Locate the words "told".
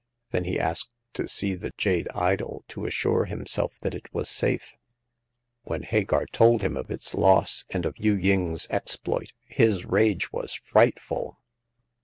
6.25-6.63